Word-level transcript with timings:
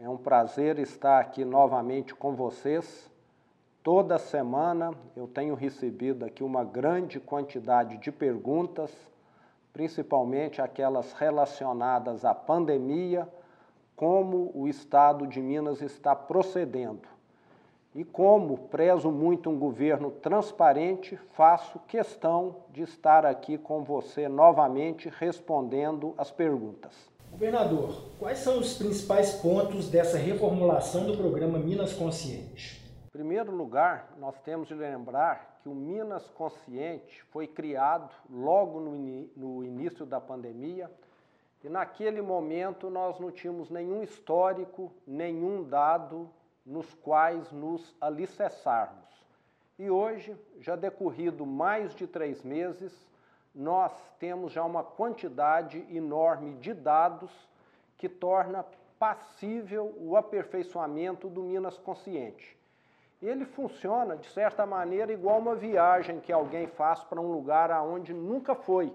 é 0.00 0.08
um 0.08 0.16
prazer 0.16 0.78
estar 0.78 1.18
aqui 1.18 1.44
novamente 1.44 2.14
com 2.14 2.34
vocês. 2.34 3.10
Toda 3.82 4.18
semana 4.18 4.92
eu 5.16 5.26
tenho 5.26 5.54
recebido 5.54 6.24
aqui 6.24 6.44
uma 6.44 6.64
grande 6.64 7.18
quantidade 7.18 7.96
de 7.96 8.12
perguntas, 8.12 8.90
principalmente 9.72 10.60
aquelas 10.60 11.12
relacionadas 11.12 12.24
à 12.24 12.34
pandemia, 12.34 13.28
como 13.94 14.50
o 14.54 14.68
Estado 14.68 15.26
de 15.26 15.40
Minas 15.40 15.80
está 15.80 16.14
procedendo. 16.14 17.08
E 17.94 18.04
como 18.04 18.58
prezo 18.68 19.10
muito 19.10 19.48
um 19.48 19.58
governo 19.58 20.10
transparente, 20.10 21.16
faço 21.32 21.78
questão 21.88 22.56
de 22.70 22.82
estar 22.82 23.24
aqui 23.24 23.56
com 23.56 23.82
você 23.82 24.28
novamente 24.28 25.10
respondendo 25.18 26.12
as 26.18 26.30
perguntas. 26.30 27.15
Governador, 27.36 28.02
quais 28.18 28.38
são 28.38 28.58
os 28.58 28.78
principais 28.78 29.34
pontos 29.34 29.90
dessa 29.90 30.16
reformulação 30.16 31.06
do 31.06 31.18
programa 31.18 31.58
Minas 31.58 31.92
Consciente? 31.92 32.82
Em 33.08 33.10
primeiro 33.10 33.54
lugar, 33.54 34.14
nós 34.18 34.40
temos 34.40 34.68
de 34.68 34.74
lembrar 34.74 35.60
que 35.62 35.68
o 35.68 35.74
Minas 35.74 36.26
Consciente 36.30 37.22
foi 37.24 37.46
criado 37.46 38.10
logo 38.30 38.80
no, 38.80 39.28
no 39.36 39.62
início 39.62 40.06
da 40.06 40.18
pandemia 40.18 40.90
e 41.62 41.68
naquele 41.68 42.22
momento 42.22 42.88
nós 42.88 43.20
não 43.20 43.30
tínhamos 43.30 43.68
nenhum 43.68 44.02
histórico, 44.02 44.90
nenhum 45.06 45.62
dado 45.62 46.30
nos 46.64 46.94
quais 46.94 47.52
nos 47.52 47.94
alicerçarmos. 48.00 49.04
E 49.78 49.90
hoje, 49.90 50.34
já 50.58 50.74
decorrido 50.74 51.44
mais 51.44 51.94
de 51.94 52.06
três 52.06 52.42
meses, 52.42 53.06
nós 53.56 53.90
temos 54.20 54.52
já 54.52 54.62
uma 54.62 54.84
quantidade 54.84 55.86
enorme 55.90 56.52
de 56.56 56.74
dados 56.74 57.30
que 57.96 58.06
torna 58.06 58.66
passível 58.98 59.94
o 59.96 60.14
aperfeiçoamento 60.14 61.30
do 61.30 61.42
Minas 61.42 61.78
Consciente. 61.78 62.54
Ele 63.22 63.46
funciona, 63.46 64.14
de 64.14 64.28
certa 64.28 64.66
maneira, 64.66 65.10
igual 65.10 65.38
uma 65.38 65.54
viagem 65.54 66.20
que 66.20 66.30
alguém 66.30 66.66
faz 66.66 67.02
para 67.02 67.18
um 67.18 67.32
lugar 67.32 67.70
aonde 67.70 68.12
nunca 68.12 68.54
foi. 68.54 68.92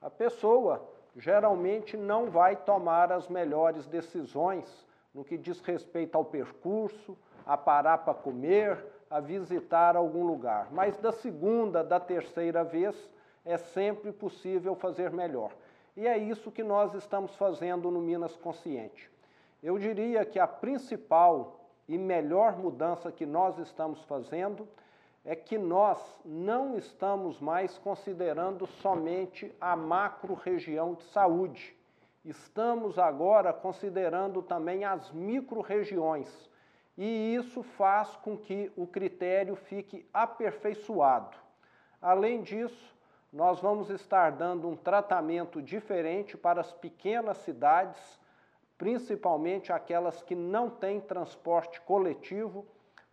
A 0.00 0.08
pessoa 0.08 0.82
geralmente 1.14 1.94
não 1.94 2.30
vai 2.30 2.56
tomar 2.56 3.12
as 3.12 3.28
melhores 3.28 3.86
decisões 3.86 4.86
no 5.12 5.22
que 5.22 5.36
diz 5.36 5.60
respeito 5.60 6.16
ao 6.16 6.24
percurso, 6.24 7.18
a 7.44 7.56
parar 7.56 7.98
para 7.98 8.14
comer, 8.14 8.82
a 9.10 9.20
visitar 9.20 9.94
algum 9.94 10.24
lugar. 10.24 10.68
Mas 10.70 10.96
da 10.96 11.12
segunda, 11.12 11.84
da 11.84 12.00
terceira 12.00 12.64
vez, 12.64 13.10
é 13.44 13.56
sempre 13.56 14.12
possível 14.12 14.74
fazer 14.74 15.10
melhor. 15.10 15.52
E 15.96 16.06
é 16.06 16.16
isso 16.16 16.50
que 16.50 16.62
nós 16.62 16.94
estamos 16.94 17.34
fazendo 17.36 17.90
no 17.90 18.00
Minas 18.00 18.36
Consciente. 18.36 19.10
Eu 19.62 19.78
diria 19.78 20.24
que 20.24 20.38
a 20.38 20.46
principal 20.46 21.60
e 21.88 21.98
melhor 21.98 22.56
mudança 22.56 23.10
que 23.10 23.26
nós 23.26 23.58
estamos 23.58 24.02
fazendo 24.04 24.66
é 25.24 25.34
que 25.34 25.58
nós 25.58 25.98
não 26.24 26.78
estamos 26.78 27.40
mais 27.40 27.76
considerando 27.78 28.66
somente 28.66 29.54
a 29.60 29.76
macro-região 29.76 30.94
de 30.94 31.02
saúde 31.04 31.76
Estamos 32.24 32.98
agora 32.98 33.50
considerando 33.50 34.42
também 34.42 34.84
as 34.84 35.10
micro-regiões, 35.10 36.28
e 36.96 37.34
isso 37.34 37.62
faz 37.62 38.14
com 38.16 38.36
que 38.36 38.70
o 38.76 38.86
critério 38.86 39.56
fique 39.56 40.06
aperfeiçoado. 40.12 41.34
Além 42.00 42.42
disso, 42.42 42.94
nós 43.32 43.60
vamos 43.60 43.90
estar 43.90 44.32
dando 44.32 44.68
um 44.68 44.76
tratamento 44.76 45.62
diferente 45.62 46.36
para 46.36 46.60
as 46.60 46.72
pequenas 46.72 47.36
cidades, 47.38 48.18
principalmente 48.76 49.72
aquelas 49.72 50.20
que 50.22 50.34
não 50.34 50.68
têm 50.68 51.00
transporte 51.00 51.80
coletivo, 51.82 52.66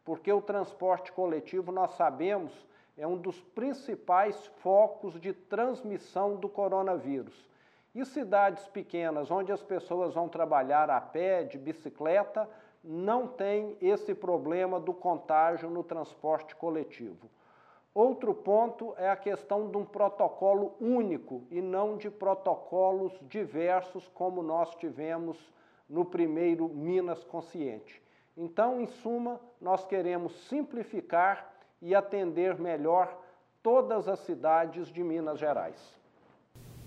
porque 0.03 0.31
o 0.31 0.41
transporte 0.41 1.11
coletivo, 1.11 1.71
nós 1.71 1.91
sabemos, 1.91 2.51
é 2.97 3.05
um 3.05 3.17
dos 3.17 3.39
principais 3.41 4.47
focos 4.63 5.19
de 5.19 5.33
transmissão 5.33 6.35
do 6.35 6.49
coronavírus. 6.49 7.47
E 7.93 8.03
cidades 8.05 8.67
pequenas, 8.67 9.29
onde 9.29 9.51
as 9.51 9.61
pessoas 9.61 10.15
vão 10.15 10.27
trabalhar 10.27 10.89
a 10.89 10.99
pé, 10.99 11.43
de 11.43 11.57
bicicleta, 11.57 12.49
não 12.83 13.27
tem 13.27 13.77
esse 13.81 14.15
problema 14.15 14.79
do 14.79 14.93
contágio 14.93 15.69
no 15.69 15.83
transporte 15.83 16.55
coletivo. 16.55 17.29
Outro 17.97 18.31
ponto 18.31 18.93
é 18.95 19.09
a 19.09 19.15
questão 19.15 19.71
de 19.71 19.75
um 19.75 19.83
protocolo 19.83 20.75
único 20.79 21.47
e 21.49 21.59
não 21.59 21.97
de 21.97 22.11
protocolos 22.11 23.11
diversos, 23.23 24.07
como 24.09 24.43
nós 24.43 24.75
tivemos 24.75 25.35
no 25.89 26.05
primeiro 26.05 26.69
Minas 26.69 27.23
Consciente. 27.23 27.99
Então, 28.37 28.79
em 28.79 28.85
suma, 28.85 29.41
nós 29.59 29.83
queremos 29.83 30.31
simplificar 30.47 31.51
e 31.81 31.95
atender 31.95 32.59
melhor 32.59 33.19
todas 33.63 34.07
as 34.07 34.19
cidades 34.19 34.89
de 34.89 35.03
Minas 35.03 35.39
Gerais. 35.39 35.97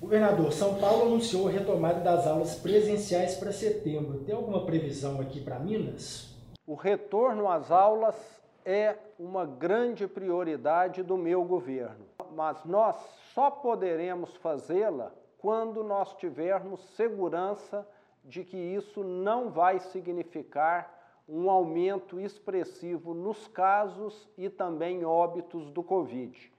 Governador, 0.01 0.53
São 0.53 0.79
Paulo 0.79 1.07
anunciou 1.07 1.49
a 1.49 1.51
retomada 1.51 1.99
das 1.99 2.25
aulas 2.25 2.55
presenciais 2.55 3.35
para 3.35 3.51
setembro. 3.51 4.21
Tem 4.21 4.33
alguma 4.33 4.65
previsão 4.65 5.21
aqui 5.21 5.41
para 5.41 5.59
Minas? 5.59 6.37
O 6.65 6.77
retorno 6.77 7.49
às 7.49 7.73
aulas 7.73 8.40
é 8.65 8.97
uma 9.19 9.47
grande 9.47 10.07
prioridade 10.07 11.03
do 11.03 11.17
meu 11.17 11.45
governo, 11.45 12.07
mas 12.33 12.65
nós 12.65 12.97
só 13.35 13.51
poderemos 13.51 14.37
fazê-la 14.37 15.13
quando 15.39 15.83
nós 15.83 16.15
tivermos 16.15 16.81
segurança 16.97 17.87
de 18.25 18.45
que 18.45 18.57
isso 18.57 19.03
não 19.03 19.51
vai 19.51 19.79
significar 19.79 20.99
um 21.29 21.49
aumento 21.49 22.21
expressivo 22.21 23.15
nos 23.15 23.49
casos 23.49 24.29
e 24.37 24.51
também 24.51 25.05
óbitos 25.05 25.71
do 25.71 25.83
Covid. 25.83 26.53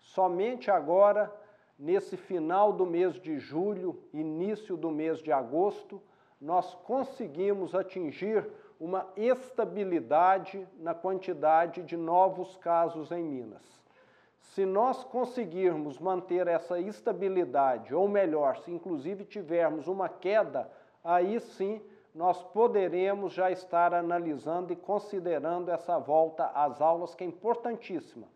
Somente 0.00 0.70
agora 0.70 1.32
nesse 1.78 2.16
final 2.16 2.72
do 2.72 2.84
mês 2.84 3.14
de 3.20 3.38
julho, 3.38 4.02
início 4.12 4.76
do 4.76 4.90
mês 4.90 5.22
de 5.22 5.30
agosto, 5.30 6.02
nós 6.40 6.74
conseguimos 6.74 7.74
atingir 7.74 8.46
uma 8.78 9.06
estabilidade 9.16 10.66
na 10.78 10.94
quantidade 10.94 11.82
de 11.82 11.96
novos 11.96 12.56
casos 12.56 13.10
em 13.10 13.22
Minas. 13.22 13.62
Se 14.40 14.64
nós 14.64 15.04
conseguirmos 15.04 15.98
manter 15.98 16.46
essa 16.46 16.78
estabilidade, 16.78 17.94
ou 17.94 18.08
melhor, 18.08 18.56
se 18.58 18.70
inclusive 18.70 19.24
tivermos 19.24 19.88
uma 19.88 20.08
queda, 20.08 20.70
aí 21.02 21.40
sim 21.40 21.82
nós 22.14 22.42
poderemos 22.42 23.32
já 23.32 23.50
estar 23.50 23.92
analisando 23.92 24.72
e 24.72 24.76
considerando 24.76 25.70
essa 25.70 25.98
volta 25.98 26.46
às 26.54 26.80
aulas, 26.80 27.14
que 27.14 27.24
é 27.24 27.26
importantíssima 27.26 28.26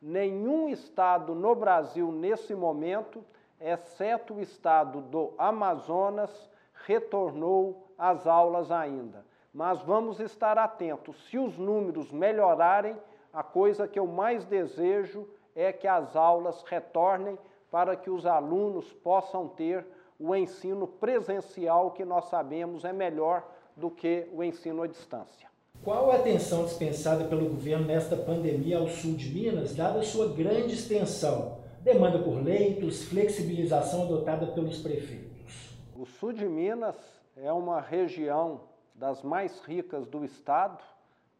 nenhum 0.00 0.68
estado 0.68 1.34
no 1.34 1.54
Brasil 1.54 2.10
nesse 2.12 2.54
momento, 2.54 3.24
exceto 3.60 4.34
o 4.34 4.40
estado 4.40 5.00
do 5.00 5.34
Amazonas, 5.36 6.48
retornou 6.86 7.92
às 7.98 8.26
aulas 8.26 8.70
ainda. 8.70 9.26
Mas 9.52 9.80
vamos 9.82 10.20
estar 10.20 10.58
atentos. 10.58 11.16
Se 11.28 11.38
os 11.38 11.56
números 11.56 12.12
melhorarem, 12.12 12.96
a 13.32 13.42
coisa 13.42 13.88
que 13.88 13.98
eu 13.98 14.06
mais 14.06 14.44
desejo 14.44 15.28
é 15.54 15.72
que 15.72 15.86
as 15.86 16.14
aulas 16.14 16.62
retornem 16.62 17.38
para 17.70 17.96
que 17.96 18.10
os 18.10 18.26
alunos 18.26 18.92
possam 18.92 19.48
ter 19.48 19.86
o 20.18 20.34
ensino 20.34 20.86
presencial, 20.86 21.92
que 21.92 22.04
nós 22.04 22.26
sabemos 22.26 22.84
é 22.84 22.92
melhor 22.92 23.46
do 23.76 23.90
que 23.90 24.26
o 24.32 24.42
ensino 24.42 24.82
à 24.82 24.86
distância. 24.86 25.48
Qual 25.84 26.10
a 26.10 26.16
atenção 26.16 26.64
dispensada 26.64 27.24
pelo 27.24 27.48
governo 27.48 27.86
nesta 27.86 28.16
pandemia 28.16 28.78
ao 28.78 28.88
sul 28.88 29.14
de 29.14 29.32
Minas, 29.32 29.76
dada 29.76 30.00
a 30.00 30.02
sua 30.02 30.28
grande 30.28 30.74
extensão? 30.74 31.58
Demanda 31.82 32.18
por 32.18 32.42
leitos, 32.42 33.04
flexibilização 33.04 34.02
adotada 34.02 34.48
pelos 34.48 34.82
prefeitos. 34.82 35.72
O 35.96 36.04
sul 36.04 36.32
de 36.32 36.46
Minas 36.46 36.96
é 37.36 37.52
uma 37.52 37.80
região 37.80 38.62
das 38.98 39.22
mais 39.22 39.60
ricas 39.60 40.08
do 40.08 40.24
estado, 40.24 40.82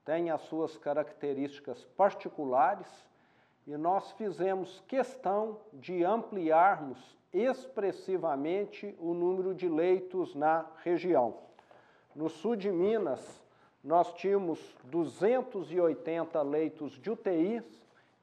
tem 0.05 0.31
as 0.31 0.43
suas 0.43 0.77
características 0.77 1.85
particulares 1.97 2.87
e 3.67 3.77
nós 3.77 4.13
fizemos 4.13 4.81
questão 4.87 5.59
de 5.73 6.05
ampliarmos 6.05 7.19
expressivamente 7.33 8.95
o 8.99 9.13
número 9.13 9.53
de 9.55 9.69
leitos 9.69 10.35
na 10.35 10.65
região. 10.83 11.35
No 12.15 12.31
sul 12.31 12.57
de 12.57 12.71
Minas, 12.71 13.43
nós 13.83 14.13
tínhamos 14.15 14.59
280 14.85 16.41
leitos 16.43 16.93
de 16.93 17.11
UTI 17.11 17.63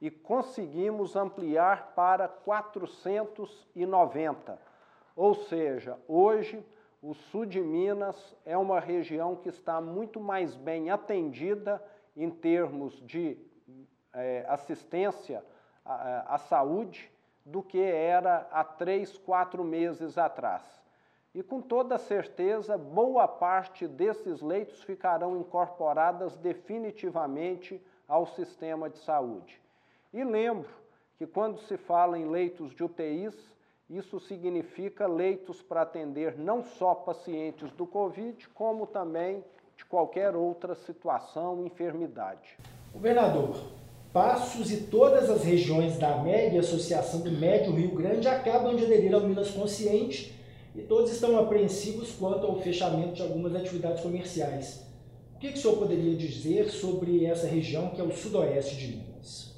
e 0.01 0.09
conseguimos 0.09 1.15
ampliar 1.15 1.93
para 1.93 2.27
490. 2.27 4.59
Ou 5.15 5.35
seja, 5.35 5.99
hoje 6.07 6.65
o 7.05 7.13
sul 7.13 7.45
de 7.45 7.61
Minas 7.61 8.35
é 8.43 8.57
uma 8.57 8.79
região 8.79 9.35
que 9.35 9.47
está 9.47 9.79
muito 9.79 10.19
mais 10.19 10.55
bem 10.55 10.89
atendida 10.89 11.79
em 12.17 12.31
termos 12.31 12.99
de 13.05 13.37
é, 14.11 14.43
assistência 14.49 15.45
à, 15.85 16.33
à 16.33 16.37
saúde 16.39 17.11
do 17.45 17.61
que 17.61 17.79
era 17.79 18.47
há 18.51 18.63
três, 18.63 19.19
quatro 19.19 19.63
meses 19.63 20.17
atrás. 20.17 20.63
e 21.31 21.43
com 21.43 21.61
toda 21.61 21.99
certeza 21.99 22.75
boa 22.75 23.27
parte 23.27 23.87
desses 23.87 24.41
leitos 24.41 24.81
ficarão 24.81 25.37
incorporadas 25.37 26.35
definitivamente 26.37 27.79
ao 28.07 28.25
sistema 28.25 28.89
de 28.89 28.97
saúde. 28.97 29.61
E 30.11 30.23
lembro 30.23 30.69
que 31.17 31.27
quando 31.27 31.59
se 31.59 31.77
fala 31.77 32.17
em 32.17 32.27
leitos 32.27 32.73
de 32.73 32.83
UTIs, 32.83 33.54
isso 33.89 34.19
significa 34.19 35.07
leitos 35.07 35.61
para 35.61 35.81
atender 35.81 36.37
não 36.37 36.63
só 36.63 36.95
pacientes 36.95 37.71
do 37.73 37.85
Covid, 37.85 38.47
como 38.49 38.87
também 38.87 39.43
de 39.77 39.85
qualquer 39.85 40.35
outra 40.35 40.75
situação, 40.75 41.65
enfermidade. 41.65 42.57
Governador, 42.93 43.55
Passos 44.15 44.71
e 44.71 44.87
todas 44.87 45.29
as 45.29 45.43
regiões 45.43 45.97
da 45.97 46.19
Média 46.19 46.61
Associação 46.61 47.19
do 47.19 47.29
Médio 47.29 47.73
Rio 47.73 47.93
Grande 47.93 48.29
acabam 48.29 48.73
de 48.73 48.85
aderir 48.85 49.13
ao 49.13 49.19
Minas 49.19 49.51
Consciente 49.51 50.33
e 50.73 50.81
todos 50.83 51.11
estão 51.11 51.37
apreensivos 51.37 52.13
quanto 52.13 52.47
ao 52.47 52.61
fechamento 52.61 53.15
de 53.15 53.21
algumas 53.21 53.53
atividades 53.53 54.01
comerciais. 54.01 54.85
O 55.35 55.39
que, 55.39 55.51
que 55.51 55.57
o 55.57 55.61
senhor 55.61 55.75
poderia 55.75 56.15
dizer 56.15 56.69
sobre 56.69 57.25
essa 57.25 57.45
região 57.45 57.89
que 57.89 57.99
é 57.99 58.05
o 58.05 58.15
sudoeste 58.15 58.77
de 58.77 58.95
Minas? 58.95 59.53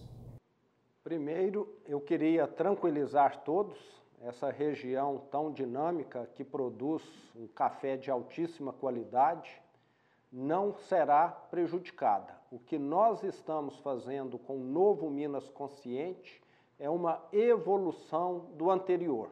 Primeiro, 1.03 1.71
eu 1.87 2.01
queria 2.01 2.47
tranquilizar 2.47 3.43
todos. 3.43 3.77
Essa 4.21 4.49
região 4.49 5.21
tão 5.29 5.51
dinâmica 5.51 6.27
que 6.33 6.43
produz 6.43 7.03
um 7.35 7.47
café 7.47 7.95
de 7.95 8.09
altíssima 8.09 8.73
qualidade 8.73 9.61
não 10.31 10.73
será 10.73 11.29
prejudicada. 11.29 12.35
O 12.51 12.57
que 12.57 12.79
nós 12.79 13.23
estamos 13.23 13.77
fazendo 13.79 14.37
com 14.39 14.57
o 14.57 14.63
novo 14.63 15.09
Minas 15.09 15.49
Consciente 15.49 16.41
é 16.79 16.89
uma 16.89 17.23
evolução 17.31 18.47
do 18.55 18.71
anterior. 18.71 19.31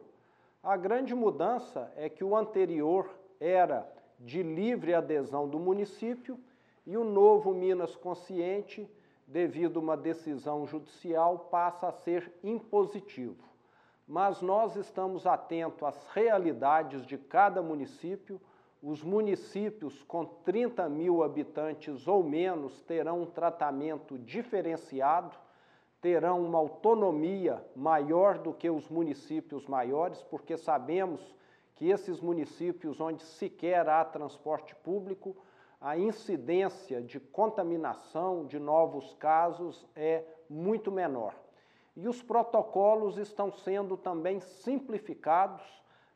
A 0.62 0.76
grande 0.76 1.14
mudança 1.14 1.92
é 1.96 2.08
que 2.08 2.24
o 2.24 2.36
anterior 2.36 3.10
era 3.40 3.90
de 4.18 4.42
livre 4.42 4.94
adesão 4.94 5.48
do 5.48 5.58
município 5.58 6.38
e 6.86 6.96
o 6.96 7.04
novo 7.04 7.52
Minas 7.52 7.96
Consciente, 7.96 8.88
devido 9.26 9.78
a 9.78 9.82
uma 9.82 9.96
decisão 9.96 10.66
judicial, 10.66 11.48
passa 11.50 11.88
a 11.88 11.92
ser 11.92 12.32
impositivo. 12.42 13.44
Mas 14.06 14.40
nós 14.40 14.76
estamos 14.76 15.26
atentos 15.26 15.82
às 15.82 16.06
realidades 16.08 17.04
de 17.04 17.18
cada 17.18 17.60
município. 17.62 18.40
Os 18.82 19.02
municípios 19.02 20.02
com 20.04 20.24
30 20.24 20.88
mil 20.88 21.22
habitantes 21.22 22.06
ou 22.06 22.22
menos 22.22 22.80
terão 22.82 23.22
um 23.22 23.26
tratamento 23.26 24.18
diferenciado 24.18 25.36
terão 26.06 26.44
uma 26.44 26.58
autonomia 26.58 27.64
maior 27.74 28.38
do 28.38 28.52
que 28.52 28.70
os 28.70 28.88
municípios 28.88 29.66
maiores, 29.66 30.22
porque 30.22 30.56
sabemos 30.56 31.34
que 31.74 31.90
esses 31.90 32.20
municípios 32.20 33.00
onde 33.00 33.24
sequer 33.24 33.88
há 33.88 34.04
transporte 34.04 34.72
público, 34.76 35.36
a 35.80 35.98
incidência 35.98 37.02
de 37.02 37.18
contaminação 37.18 38.46
de 38.46 38.58
novos 38.58 39.14
casos 39.14 39.84
é 39.94 40.22
muito 40.48 40.92
menor. 40.92 41.34
E 41.96 42.06
os 42.06 42.22
protocolos 42.22 43.16
estão 43.16 43.50
sendo 43.50 43.96
também 43.96 44.38
simplificados, 44.40 45.62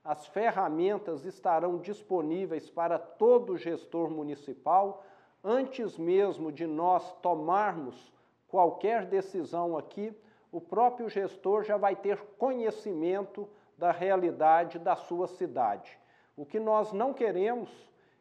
as 0.05 0.27
ferramentas 0.27 1.25
estarão 1.25 1.79
disponíveis 1.79 2.69
para 2.69 2.99
todo 2.99 3.57
gestor 3.57 4.11
municipal, 4.11 5.03
antes 5.43 5.97
mesmo 5.97 6.53
de 6.53 6.67
nós 6.67 7.13
tomarmos 7.23 8.13
qualquer 8.47 9.07
decisão 9.07 9.77
aqui, 9.77 10.15
o 10.53 10.61
próprio 10.61 11.09
gestor 11.09 11.63
já 11.63 11.77
vai 11.77 11.95
ter 11.95 12.19
conhecimento 12.39 13.49
da 13.79 13.91
realidade 13.91 14.79
da 14.79 14.97
sua 14.97 15.27
cidade. 15.27 15.99
O 16.37 16.45
que 16.45 16.59
nós 16.59 16.93
não 16.93 17.15
queremos 17.15 17.71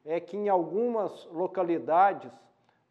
é 0.05 0.19
que 0.19 0.37
em 0.37 0.47
algumas 0.47 1.25
localidades 1.31 2.31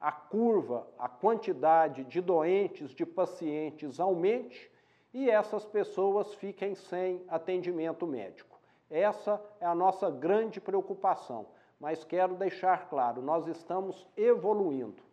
a 0.01 0.13
curva, 0.13 0.87
a 0.99 1.09
quantidade 1.09 2.05
de 2.05 2.21
doentes, 2.21 2.95
de 2.95 3.05
pacientes 3.05 3.99
aumente 3.99 4.71
e 5.13 5.31
essas 5.31 5.65
pessoas 5.65 6.35
fiquem 6.35 6.75
sem 6.75 7.25
atendimento 7.29 8.07
médico. 8.07 8.59
Essa 8.91 9.43
é 9.61 9.67
a 9.67 9.75
nossa 9.75 10.11
grande 10.11 10.61
preocupação, 10.61 11.47
mas 11.81 12.05
quero 12.05 12.35
deixar 12.35 12.89
claro, 12.89 13.21
nós 13.21 13.47
estamos 13.47 14.07
evoluindo. 14.17 15.08